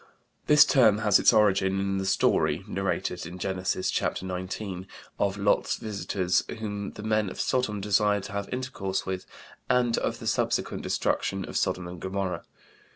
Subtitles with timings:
[0.47, 3.99] This term has its origin in the story (narrated in Genesis, ch.
[4.01, 4.61] xix)
[5.19, 9.27] of Lot's visitors whom the men of Sodom desired to have intercourse with,
[9.69, 12.41] and of the subsequent destruction of Sodom and Gomorrah.